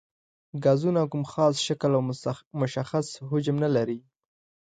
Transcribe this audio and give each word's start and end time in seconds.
ګازونه 0.63 1.01
کوم 1.11 1.23
خاص 1.31 1.55
شکل 1.67 1.91
او 1.97 2.01
مشخص 2.61 3.07
حجم 3.29 3.55
نه 3.63 3.69
لري. 3.75 3.99